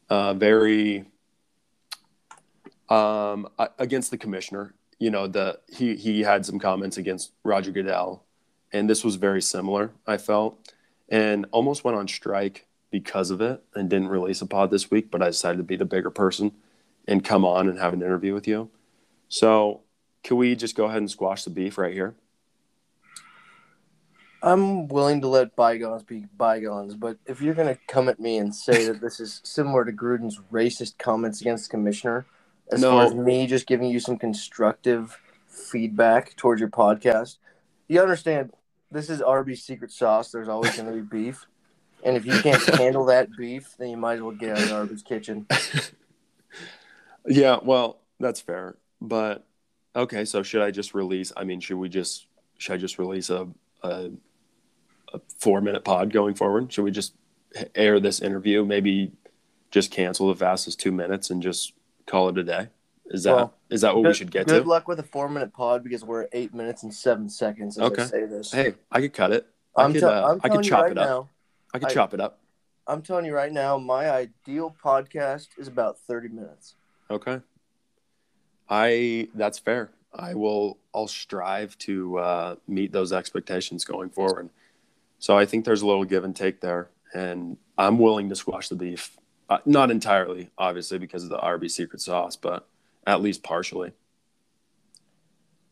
uh, 0.09 0.33
very 0.33 1.05
um, 2.89 3.47
against 3.77 4.09
the 4.09 4.17
commissioner. 4.17 4.73
You 4.99 5.11
know, 5.11 5.27
the 5.27 5.59
he 5.67 5.95
he 5.95 6.21
had 6.21 6.45
some 6.45 6.59
comments 6.59 6.97
against 6.97 7.31
Roger 7.43 7.71
Goodell, 7.71 8.23
and 8.71 8.89
this 8.89 9.03
was 9.03 9.15
very 9.15 9.41
similar. 9.41 9.91
I 10.05 10.17
felt, 10.17 10.57
and 11.09 11.45
almost 11.51 11.83
went 11.83 11.97
on 11.97 12.07
strike 12.07 12.65
because 12.89 13.29
of 13.29 13.41
it, 13.41 13.63
and 13.75 13.89
didn't 13.89 14.07
release 14.07 14.41
a 14.41 14.47
pod 14.47 14.71
this 14.71 14.89
week. 14.89 15.11
But 15.11 15.21
I 15.21 15.27
decided 15.27 15.57
to 15.57 15.63
be 15.63 15.75
the 15.75 15.85
bigger 15.85 16.09
person 16.09 16.51
and 17.07 17.23
come 17.23 17.45
on 17.45 17.69
and 17.69 17.79
have 17.79 17.93
an 17.93 18.01
interview 18.01 18.33
with 18.33 18.47
you. 18.47 18.69
So, 19.29 19.81
can 20.23 20.37
we 20.37 20.55
just 20.55 20.75
go 20.75 20.85
ahead 20.85 20.97
and 20.97 21.11
squash 21.11 21.43
the 21.43 21.49
beef 21.49 21.77
right 21.77 21.93
here? 21.93 22.15
I'm 24.41 24.87
willing 24.87 25.21
to 25.21 25.27
let 25.27 25.55
bygones 25.55 26.03
be 26.03 26.25
bygones, 26.37 26.93
but 26.93 27.17
if 27.25 27.41
you're 27.41 27.55
going 27.55 27.73
to 27.73 27.79
come 27.87 28.07
at 28.07 28.19
me 28.19 28.37
and 28.37 28.53
say 28.53 28.85
that 28.85 29.01
this 29.01 29.19
is 29.19 29.41
similar 29.43 29.83
to 29.83 29.91
Gruden's 29.91 30.39
racist 30.51 30.97
comments 30.99 31.41
against 31.41 31.65
the 31.65 31.71
commissioner, 31.71 32.25
as 32.71 32.81
No. 32.81 32.91
far 32.91 33.05
as 33.05 33.13
me 33.15 33.47
just 33.47 33.67
giving 33.67 33.89
you 33.89 33.99
some 33.99 34.17
constructive 34.17 35.19
feedback 35.47 36.35
towards 36.35 36.59
your 36.59 36.69
podcast, 36.69 37.37
you 37.87 38.01
understand 38.01 38.51
this 38.91 39.09
is 39.09 39.21
Arby's 39.21 39.63
secret 39.63 39.91
sauce. 39.91 40.31
There's 40.31 40.47
always 40.47 40.75
going 40.75 40.87
to 40.89 40.95
be 40.95 41.01
beef. 41.01 41.45
And 42.03 42.15
if 42.15 42.25
you 42.25 42.39
can't 42.41 42.61
handle 42.77 43.05
that 43.05 43.29
beef, 43.37 43.75
then 43.77 43.89
you 43.89 43.97
might 43.97 44.15
as 44.15 44.21
well 44.21 44.31
get 44.31 44.57
out 44.57 44.63
of 44.63 44.71
Arby's 44.71 45.03
kitchen. 45.03 45.45
Yeah, 47.25 47.57
well, 47.61 47.99
that's 48.19 48.39
fair. 48.39 48.77
But 49.01 49.45
okay, 49.95 50.25
so 50.25 50.43
should 50.43 50.61
I 50.61 50.71
just 50.71 50.93
release? 50.93 51.31
I 51.35 51.43
mean, 51.43 51.59
should 51.59 51.77
we 51.77 51.89
just 51.89 52.27
should 52.57 52.73
I 52.73 52.77
just 52.77 52.97
release 52.99 53.29
a 53.29 53.47
a, 53.83 54.11
a 55.13 55.19
four 55.39 55.59
minute 55.61 55.83
pod 55.83 56.11
going 56.13 56.35
forward? 56.35 56.71
Should 56.71 56.83
we 56.83 56.91
just 56.91 57.13
air 57.75 57.99
this 57.99 58.21
interview? 58.21 58.63
Maybe 58.65 59.11
just 59.71 59.91
cancel 59.91 60.29
the 60.29 60.35
fastest 60.35 60.79
two 60.79 60.91
minutes 60.91 61.29
and 61.29 61.41
just 61.41 61.73
call 62.07 62.29
it 62.29 62.37
a 62.39 62.43
day. 62.43 62.69
Is 63.09 63.23
that 63.23 63.51
is 63.69 63.83
Well, 63.83 63.93
that 63.93 63.95
what 63.97 64.07
we 64.09 64.13
should 64.13 64.31
get 64.31 64.47
Good 64.47 64.53
to? 64.55 64.59
Good 64.61 64.67
luck 64.67 64.87
with 64.87 64.99
a 64.99 65.03
four 65.03 65.29
minute 65.29 65.53
pod 65.53 65.83
because 65.83 66.03
we're 66.03 66.23
at 66.23 66.29
eight 66.33 66.53
minutes 66.53 66.83
and 66.83 66.93
seven 66.93 67.29
seconds 67.29 67.77
Okay. 67.79 68.01
I 68.01 68.05
say 68.05 68.25
this. 68.25 68.51
Hey, 68.51 68.73
I 68.91 68.99
could 68.99 69.13
cut 69.13 69.31
it. 69.31 69.47
I 69.75 69.83
I'm, 69.83 69.93
could, 69.93 69.99
tell- 70.01 70.09
uh, 70.25 70.31
I'm 70.33 70.41
I 70.43 70.49
could 70.49 70.63
chop 70.63 70.81
right 70.83 70.91
it 70.91 70.97
up. 70.97 71.07
now. 71.07 71.29
I 71.73 71.79
could 71.79 71.89
I- 71.89 71.93
chop 71.93 72.13
it 72.13 72.19
up. 72.19 72.39
I'm 72.89 73.01
telling 73.01 73.25
you 73.25 73.35
right 73.35 73.51
now, 73.51 73.77
my 73.77 74.09
ideal 74.09 74.73
podcast 74.81 75.49
is 75.57 75.67
about 75.67 75.99
30 75.99 76.29
minutes. 76.29 76.75
Okay. 77.11 77.41
I 78.69 79.27
that's 79.35 79.59
fair. 79.59 79.91
I 80.13 80.33
will 80.33 80.77
I'll 80.93 81.07
strive 81.07 81.77
to 81.79 82.17
uh, 82.17 82.55
meet 82.67 82.91
those 82.91 83.13
expectations 83.13 83.85
going 83.85 84.09
forward. 84.09 84.49
So 85.19 85.37
I 85.37 85.45
think 85.45 85.65
there's 85.65 85.81
a 85.81 85.87
little 85.87 86.05
give 86.05 86.23
and 86.23 86.35
take 86.35 86.61
there, 86.61 86.89
and 87.13 87.57
I'm 87.77 87.97
willing 87.99 88.29
to 88.29 88.35
squash 88.35 88.69
the 88.69 88.75
beef. 88.75 89.17
Uh, 89.49 89.59
not 89.65 89.91
entirely, 89.91 90.49
obviously, 90.57 90.97
because 90.97 91.23
of 91.23 91.29
the 91.29 91.37
RB 91.37 91.71
secret 91.71 92.01
sauce, 92.01 92.35
but 92.35 92.67
at 93.05 93.21
least 93.21 93.43
partially. 93.43 93.93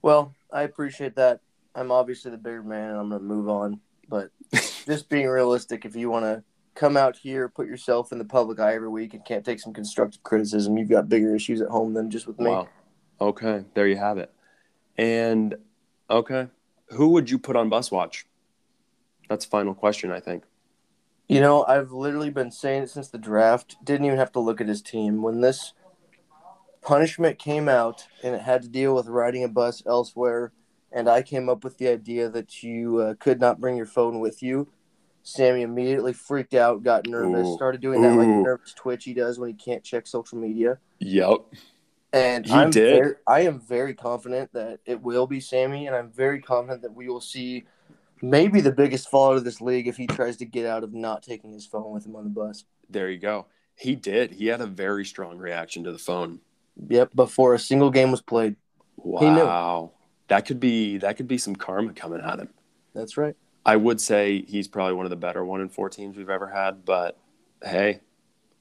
Well, 0.02 0.34
I 0.52 0.64
appreciate 0.64 1.16
that. 1.16 1.42
I'm 1.74 1.92
obviously 1.92 2.32
the 2.32 2.38
bigger 2.38 2.64
man 2.64 2.92
and 2.92 3.00
I'm 3.00 3.10
going 3.10 3.22
to 3.22 3.28
move 3.28 3.50
on. 3.50 3.82
But 4.08 4.30
just 4.86 5.10
being 5.10 5.28
realistic, 5.28 5.84
if 5.84 5.96
you 5.96 6.10
want 6.10 6.26
to 6.26 6.44
come 6.76 6.96
out 6.96 7.18
here, 7.18 7.50
put 7.50 7.68
yourself 7.68 8.12
in 8.12 8.18
the 8.18 8.26
public 8.26 8.60
eye 8.60 8.76
every 8.76 8.90
week 8.90 9.14
and 9.14 9.26
can't 9.26 9.44
take 9.44 9.60
some 9.60 9.74
constructive 9.74 10.24
criticism, 10.24 10.78
you've 10.78 10.90
got 10.90 11.10
bigger 11.10 11.36
issues 11.36 11.62
at 11.62 11.70
home 11.70 11.94
than 11.94 12.10
just 12.12 12.28
with 12.28 12.40
me. 12.40 12.52
Wow. 12.52 12.70
Okay, 13.20 13.64
there 13.74 13.88
you 13.88 13.96
have 13.96 14.18
it. 14.18 14.32
And 14.98 15.56
okay, 16.10 16.48
who 16.90 17.10
would 17.10 17.30
you 17.30 17.40
put 17.40 17.56
on 17.56 17.70
bus 17.70 17.92
watch? 17.92 18.26
That's 19.30 19.46
the 19.46 19.50
final 19.50 19.74
question, 19.74 20.12
I 20.12 20.20
think. 20.20 20.44
You 21.28 21.42
know, 21.42 21.66
I've 21.66 21.92
literally 21.92 22.30
been 22.30 22.52
saying 22.52 22.84
it 22.84 22.90
since 22.90 23.10
the 23.10 23.18
draft. 23.18 23.78
Didn't 23.84 24.06
even 24.06 24.20
have 24.20 24.32
to 24.34 24.40
look 24.40 24.62
at 24.62 24.68
his 24.68 24.82
team. 24.82 25.22
When 25.24 25.42
this 25.42 25.74
punishment 26.82 27.40
came 27.40 27.68
out 27.68 28.08
and 28.24 28.36
it 28.36 28.42
had 28.42 28.62
to 28.62 28.70
deal 28.70 28.94
with 28.94 29.08
riding 29.08 29.44
a 29.44 29.48
bus 29.48 29.82
elsewhere, 29.88 30.52
and 30.92 31.10
I 31.10 31.24
came 31.24 31.50
up 31.50 31.64
with 31.64 31.78
the 31.78 31.88
idea 31.88 32.30
that 32.30 32.62
you 32.62 33.00
uh, 33.00 33.14
could 33.20 33.40
not 33.40 33.60
bring 33.60 33.76
your 33.76 33.88
phone 33.88 34.20
with 34.20 34.44
you, 34.44 34.68
Sammy 35.24 35.64
immediately 35.64 36.14
freaked 36.14 36.54
out, 36.54 36.84
got 36.84 37.08
nervous, 37.08 37.48
Ooh. 37.48 37.56
started 37.56 37.82
doing 37.82 38.04
that 38.04 38.16
like 38.16 38.28
nervous 38.28 38.74
twitch 38.74 39.04
he 39.04 39.14
does 39.16 39.40
when 39.40 39.50
he 39.50 39.56
can't 39.56 39.84
check 39.84 40.06
social 40.06 40.38
media. 40.38 40.78
Yep. 41.00 41.40
And 42.14 42.46
He 42.46 42.54
I'm 42.54 42.70
did. 42.70 43.02
Very, 43.02 43.16
I 43.28 43.42
am 43.42 43.60
very 43.60 43.96
confident 43.96 44.54
that 44.54 44.80
it 44.86 45.02
will 45.02 45.26
be 45.26 45.40
Sammy, 45.40 45.88
and 45.88 45.96
I'm 45.96 46.12
very 46.12 46.40
confident 46.40 46.84
that 46.84 46.94
we 46.94 47.10
will 47.10 47.20
see 47.20 47.66
maybe 48.26 48.60
the 48.62 48.72
biggest 48.72 49.10
fallout 49.10 49.38
of 49.38 49.44
this 49.44 49.62
league 49.62 49.88
if 49.88 49.98
he 49.98 50.08
tries 50.08 50.38
to 50.38 50.46
get 50.46 50.66
out 50.66 50.84
of 50.84 50.94
not 50.94 51.22
taking 51.22 51.54
his 51.54 51.66
phone 51.66 51.92
with 51.92 52.06
him 52.06 52.16
on 52.16 52.24
the 52.24 52.30
bus. 52.30 52.66
There 52.90 53.10
you 53.10 53.20
go. 53.20 53.46
He 53.76 53.96
did. 53.96 54.32
He 54.32 54.48
had 54.48 54.62
a 54.62 54.66
very 54.68 55.06
strong 55.06 55.38
reaction 55.38 55.84
to 55.84 55.92
the 55.92 55.98
phone. 56.00 56.40
Yep, 56.90 57.12
before 57.16 57.54
a 57.54 57.60
single 57.60 57.92
game 57.92 58.12
was 58.12 58.22
played. 58.22 58.56
Wow. 58.98 59.92
That 60.28 60.46
could 60.46 60.60
be 60.60 60.98
that 60.98 61.18
could 61.18 61.28
be 61.28 61.38
some 61.38 61.56
karma 61.56 61.94
coming 61.94 62.22
at 62.22 62.40
him. 62.40 62.50
That's 62.94 63.16
right. 63.18 63.36
I 63.66 63.76
would 63.76 64.02
say 64.02 64.42
he's 64.48 64.68
probably 64.68 64.94
one 64.94 65.06
of 65.06 65.10
the 65.10 65.16
better 65.16 65.44
one 65.46 65.62
in 65.62 65.70
four 65.70 65.90
teams 65.90 66.18
we've 66.18 66.30
ever 66.30 66.48
had, 66.48 66.86
but 66.86 67.18
hey, 67.64 68.00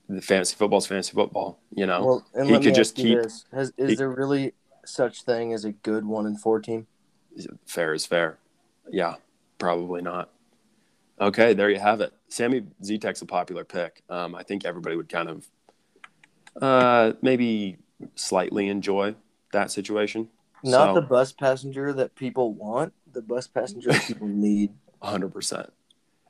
the 0.09 0.21
fantasy 0.21 0.57
football's 0.57 0.87
fantasy 0.87 1.13
football, 1.13 1.59
you 1.75 1.87
know. 1.87 2.05
Well, 2.05 2.27
and 2.35 2.49
he 2.49 2.59
could 2.61 2.75
just 2.75 2.97
keep- 2.97 3.23
this: 3.23 3.45
Has, 3.53 3.73
is 3.77 3.91
he- 3.91 3.97
there 3.97 4.11
really 4.11 4.53
such 4.85 5.23
thing 5.23 5.53
as 5.53 5.65
a 5.65 5.73
good 5.73 6.05
one 6.05 6.27
in 6.27 6.37
four 6.37 6.61
team? 6.61 6.87
fair 7.67 7.95
is 7.95 8.07
fair. 8.07 8.39
Yeah, 8.91 9.15
probably 9.65 10.03
not. 10.03 10.29
Okay, 11.21 11.55
there 11.55 11.71
you 11.71 11.79
have 11.79 12.01
it. 12.03 12.13
Sammy 12.29 12.65
Zetek's 12.83 13.23
a 13.23 13.27
popular 13.27 13.65
pick. 13.65 14.03
Um, 14.11 14.35
I 14.35 14.43
think 14.43 14.65
everybody 14.67 14.95
would 14.97 15.09
kind 15.09 15.29
of 15.31 15.47
uh, 16.61 17.13
maybe 17.23 17.79
slightly 18.15 18.69
enjoy 18.69 19.15
that 19.53 19.71
situation. 19.71 20.29
Not 20.63 20.89
So- 20.91 20.95
the 21.01 21.07
bus 21.07 21.33
passenger 21.33 21.93
that 21.95 22.15
people 22.15 22.53
want, 22.53 22.93
the 23.11 23.23
bus 23.23 23.47
passenger 23.47 23.91
that 23.93 24.03
people 24.03 24.27
need. 24.49 24.73
hundred 25.01 25.33
percent. 25.33 25.73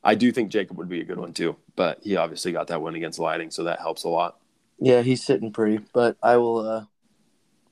I 0.05 0.15
do 0.15 0.31
think 0.31 0.51
Jacob 0.51 0.77
would 0.77 0.89
be 0.89 1.01
a 1.01 1.05
good 1.05 1.19
one 1.19 1.33
too, 1.33 1.57
but 1.77 1.99
he 2.03 2.17
obviously 2.17 2.53
got 2.53 2.67
that 2.69 2.83
win 2.83 2.95
against 2.95 3.19
Lighting, 3.19 3.51
so 3.51 3.65
that 3.65 3.81
helps 3.81 4.05
a 4.05 4.09
lot. 4.09 4.39
Yeah, 4.79 5.01
he's 5.03 5.25
sitting 5.25 5.51
pretty, 5.51 5.81
but 5.95 6.17
I 6.23 6.37
will 6.37 6.59
uh, 6.69 6.85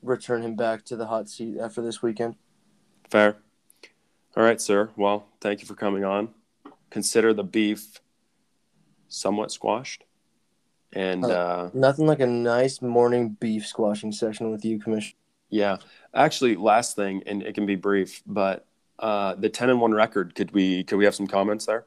return 0.03 0.43
him 0.43 0.57
back 0.57 0.85
to 0.87 0.97
the 0.97 1.07
hot 1.07 1.29
seat 1.29 1.59
after 1.61 1.83
this 1.83 2.01
weekend. 2.03 2.37
Fair. 3.11 3.37
All 4.37 4.43
right, 4.43 4.61
sir. 4.61 4.91
Well, 4.97 5.27
thank 5.41 5.61
you 5.61 5.67
for 5.67 5.75
coming 5.75 6.05
on. 6.05 6.31
Consider 6.91 7.35
the 7.35 7.45
beef 7.45 8.01
somewhat 9.09 9.51
squashed, 9.51 10.05
and 10.93 11.25
Uh, 11.25 11.29
uh, 11.29 11.71
Nothing 11.75 12.07
like 12.07 12.21
a 12.21 12.27
nice 12.27 12.81
morning 12.81 13.37
beef 13.41 13.67
squashing 13.67 14.13
session 14.13 14.51
with 14.51 14.65
you, 14.65 14.79
Commissioner. 14.79 15.19
yeah. 15.51 15.77
Actually, 16.15 16.57
last 16.57 16.97
thing, 16.97 17.23
and 17.27 17.43
it 17.43 17.55
can 17.55 17.67
be 17.67 17.75
brief, 17.75 18.23
but 18.27 18.67
uh, 18.99 19.35
the 19.35 19.49
ten 19.49 19.71
and 19.71 19.81
one 19.81 19.93
record. 19.93 20.35
Could 20.35 20.53
we 20.53 20.85
could 20.85 20.97
we 20.97 21.05
have 21.05 21.15
some 21.15 21.27
comments 21.27 21.67
there? 21.67 21.85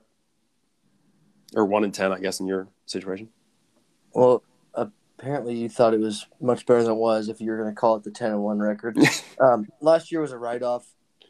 Or 1.56 1.66
one 1.66 1.84
and 1.84 1.94
ten, 1.94 2.12
I 2.12 2.20
guess, 2.20 2.40
in 2.40 2.48
your 2.48 2.68
situation. 2.86 3.30
Well, 4.14 4.44
apparently 4.74 5.56
you 5.56 5.70
thought 5.70 5.94
it 5.94 6.00
was 6.00 6.26
much 6.42 6.66
better 6.66 6.84
than 6.84 6.92
it 6.94 6.98
was 6.98 7.30
if 7.30 7.40
you 7.42 7.52
were 7.52 7.58
going 7.58 7.70
to 7.70 7.76
call 7.76 7.96
it 7.96 8.04
the 8.04 8.12
10 8.12 8.32
and 8.32 8.42
1 8.42 8.60
record. 8.60 8.98
um, 9.40 9.68
last 9.82 10.12
year 10.12 10.22
was 10.22 10.32
a 10.32 10.38
write 10.38 10.64
off. 10.64 10.86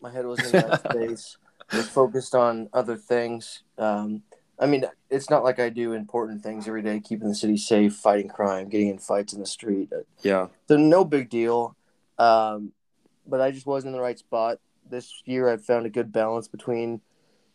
My 0.05 0.11
head 0.11 0.27
wasn't 0.27 0.53
in 0.53 0.61
the 0.61 0.67
right 0.67 0.79
space. 1.09 1.37
I 1.71 1.77
was 1.77 1.89
focused 1.89 2.35
on 2.35 2.69
other 2.73 2.95
things. 2.95 3.63
Um, 3.79 4.21
I 4.59 4.67
mean, 4.67 4.85
it's 5.09 5.31
not 5.31 5.43
like 5.43 5.59
I 5.59 5.69
do 5.69 5.93
important 5.93 6.43
things 6.43 6.67
every 6.67 6.83
day, 6.83 6.99
keeping 6.99 7.27
the 7.27 7.33
city 7.33 7.57
safe, 7.57 7.95
fighting 7.95 8.29
crime, 8.29 8.69
getting 8.69 8.89
in 8.89 8.99
fights 8.99 9.33
in 9.33 9.39
the 9.39 9.47
street. 9.47 9.91
Yeah. 10.21 10.49
So 10.67 10.77
no 10.77 11.03
big 11.05 11.31
deal. 11.31 11.75
Um, 12.19 12.71
but 13.25 13.41
I 13.41 13.49
just 13.49 13.65
wasn't 13.65 13.93
in 13.93 13.97
the 13.97 14.03
right 14.03 14.19
spot. 14.19 14.59
This 14.87 15.23
year, 15.25 15.49
I've 15.49 15.65
found 15.65 15.87
a 15.87 15.89
good 15.89 16.11
balance 16.11 16.47
between 16.47 17.01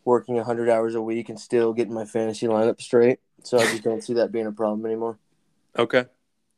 working 0.05 0.35
100 0.35 0.69
hours 0.69 0.97
a 0.97 1.01
week 1.01 1.29
and 1.29 1.39
still 1.39 1.73
getting 1.73 1.95
my 1.95 2.05
fantasy 2.05 2.49
lineup 2.49 2.81
straight. 2.81 3.21
So 3.45 3.61
I 3.61 3.63
just 3.63 3.85
don't 3.85 4.03
see 4.03 4.15
that 4.15 4.33
being 4.33 4.47
a 4.47 4.53
problem 4.53 4.85
anymore. 4.85 5.21
Okay. 5.79 6.07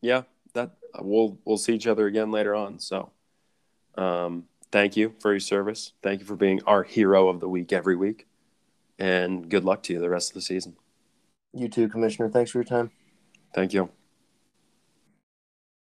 Yeah. 0.01 0.23
That 0.55 0.71
we'll 0.99 1.37
we'll 1.45 1.59
see 1.59 1.75
each 1.75 1.87
other 1.87 2.07
again 2.07 2.31
later 2.31 2.55
on. 2.55 2.79
So, 2.79 3.11
um, 3.97 4.47
thank 4.73 4.97
you 4.97 5.15
for 5.21 5.33
your 5.33 5.41
service. 5.41 5.93
Thank 6.03 6.21
you 6.21 6.27
for 6.27 6.37
being 6.37 6.61
our 6.67 6.83
hero 6.83 7.29
of 7.29 7.39
the 7.41 7.49
week 7.49 7.73
every 7.73 7.95
week, 7.95 8.27
and 8.99 9.49
good 9.49 9.65
luck 9.65 9.83
to 9.85 9.93
you 9.93 10.01
the 10.01 10.11
rest 10.11 10.31
of 10.31 10.35
the 10.35 10.43
season. 10.43 10.77
You 11.53 11.69
too, 11.69 11.89
Commissioner. 11.89 12.29
Thanks 12.29 12.51
for 12.51 12.59
your 12.59 12.65
time. 12.65 12.91
Thank 13.55 13.75
you. 13.75 13.91